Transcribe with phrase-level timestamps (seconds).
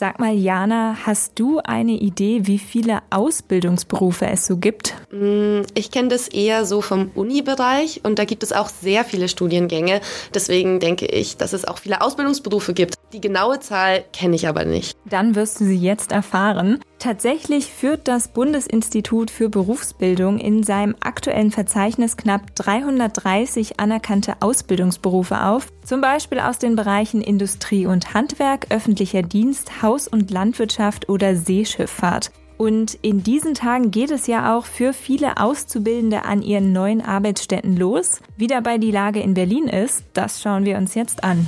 [0.00, 4.94] Sag mal, Jana, hast du eine Idee, wie viele Ausbildungsberufe es so gibt?
[5.12, 9.28] Mm, ich kenne das eher so vom Uni-Bereich und da gibt es auch sehr viele
[9.28, 10.00] Studiengänge.
[10.32, 12.94] Deswegen denke ich, dass es auch viele Ausbildungsberufe gibt.
[13.12, 14.96] Die genaue Zahl kenne ich aber nicht.
[15.04, 16.80] Dann wirst du sie jetzt erfahren.
[17.00, 25.68] Tatsächlich führt das Bundesinstitut für Berufsbildung in seinem aktuellen Verzeichnis knapp 330 anerkannte Ausbildungsberufe auf,
[25.82, 32.32] zum Beispiel aus den Bereichen Industrie und Handwerk, öffentlicher Dienst, Haus- und Landwirtschaft oder Seeschifffahrt.
[32.58, 37.78] Und in diesen Tagen geht es ja auch für viele Auszubildende an ihren neuen Arbeitsstätten
[37.78, 38.20] los.
[38.36, 41.46] Wie dabei die Lage in Berlin ist, das schauen wir uns jetzt an.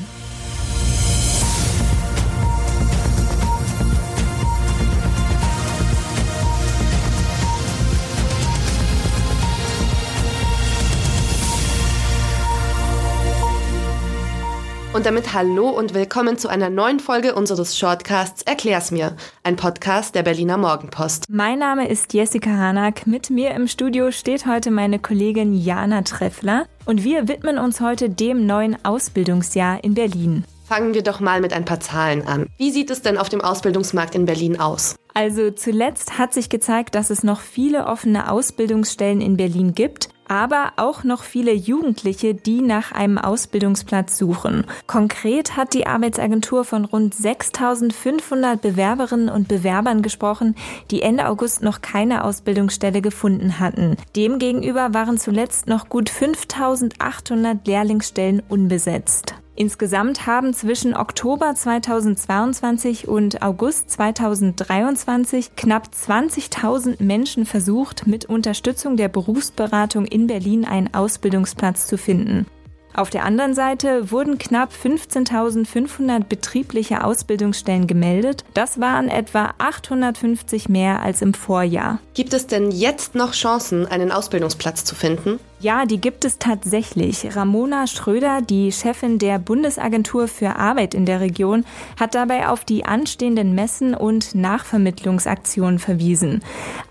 [14.95, 20.14] Und damit hallo und willkommen zu einer neuen Folge unseres Shortcasts Erklär's mir, ein Podcast
[20.14, 21.24] der Berliner Morgenpost.
[21.30, 23.06] Mein Name ist Jessica Hanak.
[23.06, 28.11] Mit mir im Studio steht heute meine Kollegin Jana Treffler und wir widmen uns heute
[28.11, 30.44] dem neuen Ausbildungsjahr in Berlin.
[30.66, 32.48] Fangen wir doch mal mit ein paar Zahlen an.
[32.59, 34.97] Wie sieht es denn auf dem Ausbildungsmarkt in Berlin aus?
[35.14, 40.72] Also zuletzt hat sich gezeigt, dass es noch viele offene Ausbildungsstellen in Berlin gibt aber
[40.77, 44.64] auch noch viele Jugendliche, die nach einem Ausbildungsplatz suchen.
[44.86, 50.56] Konkret hat die Arbeitsagentur von rund 6500 Bewerberinnen und Bewerbern gesprochen,
[50.91, 53.98] die Ende August noch keine Ausbildungsstelle gefunden hatten.
[54.16, 59.34] Demgegenüber waren zuletzt noch gut 5800 Lehrlingsstellen unbesetzt.
[59.55, 69.08] Insgesamt haben zwischen Oktober 2022 und August 2023 knapp 20.000 Menschen versucht, mit Unterstützung der
[69.08, 72.47] Berufsberatung in Berlin einen Ausbildungsplatz zu finden.
[72.95, 78.45] Auf der anderen Seite wurden knapp 15.500 betriebliche Ausbildungsstellen gemeldet.
[78.53, 82.00] Das waren etwa 850 mehr als im Vorjahr.
[82.12, 85.39] Gibt es denn jetzt noch Chancen, einen Ausbildungsplatz zu finden?
[85.62, 87.37] Ja, die gibt es tatsächlich.
[87.37, 91.64] Ramona Schröder, die Chefin der Bundesagentur für Arbeit in der Region,
[92.00, 96.42] hat dabei auf die anstehenden Messen und Nachvermittlungsaktionen verwiesen.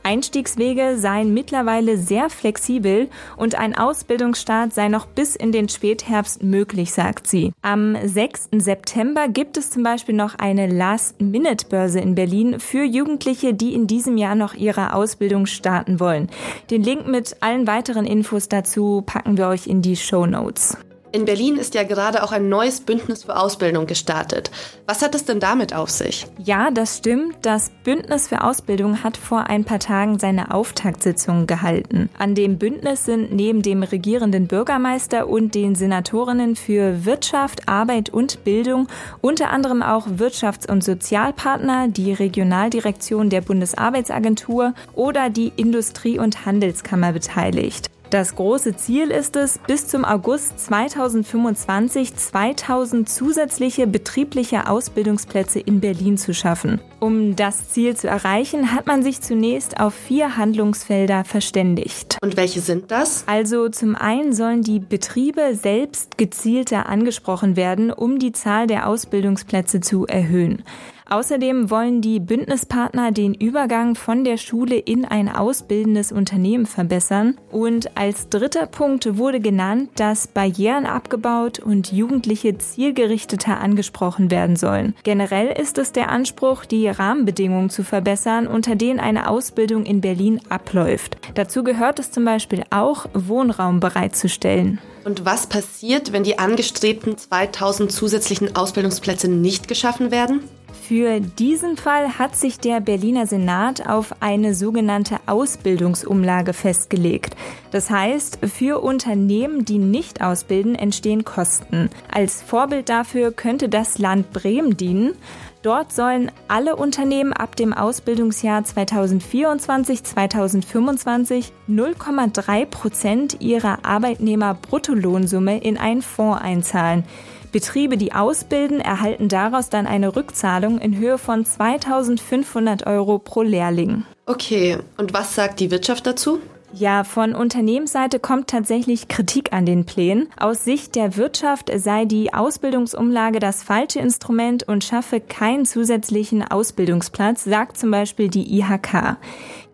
[0.03, 6.94] Einstiegswege seien mittlerweile sehr flexibel und ein Ausbildungsstart sei noch bis in den Spätherbst möglich,
[6.94, 7.51] sagt sie.
[7.62, 8.51] Am 6.
[8.53, 14.16] September gibt es zum Beispiel noch eine Last-Minute-Börse in Berlin für Jugendliche, die in diesem
[14.16, 16.29] Jahr noch ihre Ausbildung starten wollen.
[16.69, 20.77] Den Link mit allen weiteren Infos dazu dazu packen wir euch in die Show Notes.
[21.13, 24.49] In Berlin ist ja gerade auch ein neues Bündnis für Ausbildung gestartet.
[24.85, 26.25] Was hat es denn damit auf sich?
[26.41, 27.35] Ja, das stimmt.
[27.41, 32.09] Das Bündnis für Ausbildung hat vor ein paar Tagen seine Auftaktsitzung gehalten.
[32.17, 38.45] An dem Bündnis sind neben dem regierenden Bürgermeister und den Senatorinnen für Wirtschaft, Arbeit und
[38.45, 38.88] Bildung
[39.19, 47.11] unter anderem auch Wirtschafts- und Sozialpartner, die Regionaldirektion der Bundesarbeitsagentur oder die Industrie- und Handelskammer
[47.11, 47.89] beteiligt.
[48.11, 56.17] Das große Ziel ist es, bis zum August 2025 2000 zusätzliche betriebliche Ausbildungsplätze in Berlin
[56.17, 56.81] zu schaffen.
[56.99, 62.17] Um das Ziel zu erreichen, hat man sich zunächst auf vier Handlungsfelder verständigt.
[62.22, 63.23] Und welche sind das?
[63.27, 69.79] Also zum einen sollen die Betriebe selbst gezielter angesprochen werden, um die Zahl der Ausbildungsplätze
[69.79, 70.66] zu erhöhen.
[71.11, 77.38] Außerdem wollen die Bündnispartner den Übergang von der Schule in ein ausbildendes Unternehmen verbessern.
[77.51, 84.95] Und als dritter Punkt wurde genannt, dass Barrieren abgebaut und Jugendliche zielgerichteter angesprochen werden sollen.
[85.03, 90.39] Generell ist es der Anspruch, die Rahmenbedingungen zu verbessern, unter denen eine Ausbildung in Berlin
[90.47, 91.17] abläuft.
[91.35, 94.79] Dazu gehört es zum Beispiel auch, Wohnraum bereitzustellen.
[95.03, 100.43] Und was passiert, wenn die angestrebten 2000 zusätzlichen Ausbildungsplätze nicht geschaffen werden?
[100.91, 107.38] Für diesen Fall hat sich der Berliner Senat auf eine sogenannte Ausbildungsumlage festgelegt.
[107.72, 111.90] Das heißt, für Unternehmen, die nicht ausbilden, entstehen Kosten.
[112.13, 115.13] Als Vorbild dafür könnte das Land Bremen dienen.
[115.62, 126.41] Dort sollen alle Unternehmen ab dem Ausbildungsjahr 2024-2025 0,3 Prozent ihrer Arbeitnehmer-Bruttolohnsumme in einen Fonds
[126.41, 127.05] einzahlen.
[127.52, 134.06] Betriebe, die ausbilden, erhalten daraus dann eine Rückzahlung in Höhe von 2500 Euro pro Lehrling.
[134.26, 136.40] Okay, und was sagt die Wirtschaft dazu?
[136.74, 140.30] Ja, von Unternehmensseite kommt tatsächlich Kritik an den Plänen.
[140.40, 147.44] Aus Sicht der Wirtschaft sei die Ausbildungsumlage das falsche Instrument und schaffe keinen zusätzlichen Ausbildungsplatz,
[147.44, 149.18] sagt zum Beispiel die IHK.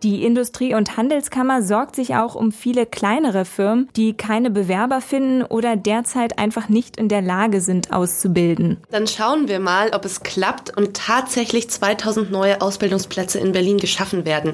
[0.03, 5.43] Die Industrie- und Handelskammer sorgt sich auch um viele kleinere Firmen, die keine Bewerber finden
[5.43, 8.77] oder derzeit einfach nicht in der Lage sind, auszubilden.
[8.91, 14.25] Dann schauen wir mal, ob es klappt und tatsächlich 2000 neue Ausbildungsplätze in Berlin geschaffen
[14.25, 14.53] werden.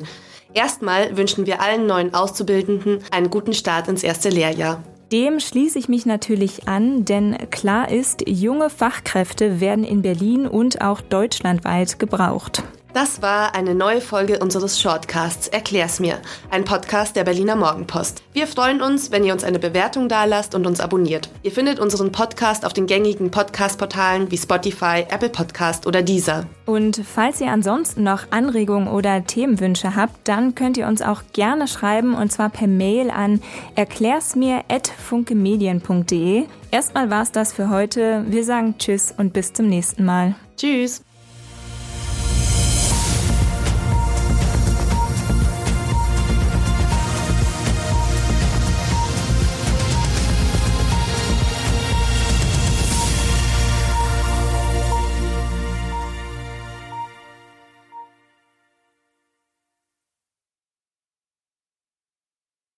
[0.53, 4.81] Erstmal wünschen wir allen neuen Auszubildenden einen guten Start ins erste Lehrjahr.
[5.11, 10.81] Dem schließe ich mich natürlich an, denn klar ist, junge Fachkräfte werden in Berlin und
[10.81, 12.63] auch deutschlandweit gebraucht.
[12.93, 16.19] Das war eine neue Folge unseres Shortcasts Erklär's mir,
[16.51, 18.21] ein Podcast der Berliner Morgenpost.
[18.33, 21.27] Wir freuen uns, wenn ihr uns eine Bewertung dalasst und uns abonniert.
[21.41, 26.45] Ihr findet unseren Podcast auf den gängigen Podcast-Portalen wie Spotify, Apple Podcast oder Deezer.
[26.67, 31.67] Und falls ihr ansonsten noch Anregungen oder Themenwünsche habt, dann könnt ihr uns auch gerne
[31.67, 33.41] schreiben und zwar per Mail an
[33.73, 36.45] erklärsmir@funkemedien.de.
[36.69, 38.23] Erstmal war's das für heute.
[38.27, 40.35] Wir sagen Tschüss und bis zum nächsten Mal.
[40.57, 41.01] Tschüss.